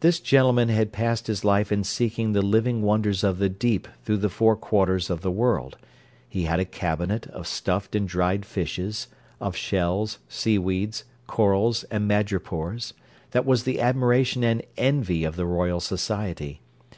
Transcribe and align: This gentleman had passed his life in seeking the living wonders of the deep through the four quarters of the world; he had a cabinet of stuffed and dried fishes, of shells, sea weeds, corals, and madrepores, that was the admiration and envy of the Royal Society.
This 0.00 0.18
gentleman 0.18 0.70
had 0.70 0.94
passed 0.94 1.26
his 1.26 1.44
life 1.44 1.70
in 1.70 1.84
seeking 1.84 2.32
the 2.32 2.40
living 2.40 2.80
wonders 2.80 3.22
of 3.22 3.36
the 3.38 3.50
deep 3.50 3.86
through 4.02 4.16
the 4.16 4.30
four 4.30 4.56
quarters 4.56 5.10
of 5.10 5.20
the 5.20 5.30
world; 5.30 5.76
he 6.26 6.44
had 6.44 6.58
a 6.58 6.64
cabinet 6.64 7.26
of 7.26 7.46
stuffed 7.46 7.94
and 7.94 8.08
dried 8.08 8.46
fishes, 8.46 9.08
of 9.42 9.54
shells, 9.54 10.20
sea 10.26 10.56
weeds, 10.56 11.04
corals, 11.26 11.84
and 11.90 12.08
madrepores, 12.08 12.94
that 13.32 13.44
was 13.44 13.64
the 13.64 13.78
admiration 13.78 14.42
and 14.42 14.62
envy 14.78 15.22
of 15.22 15.36
the 15.36 15.44
Royal 15.44 15.80
Society. 15.80 16.62